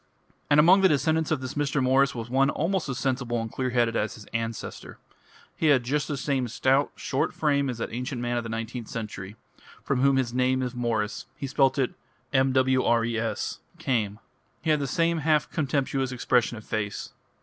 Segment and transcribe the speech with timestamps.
[0.49, 1.79] And among the descendants of this Mr.
[1.79, 4.97] Morris was one almost as sensible and clear headed as his ancestor.
[5.55, 8.87] He had just the same stout, short frame as that ancient man of the nineteenth
[8.87, 9.35] century,
[9.83, 11.93] from whom his name of Morris he spelt it
[12.33, 14.17] Mwres came;
[14.63, 17.11] he had the same half contemptuous expression of face.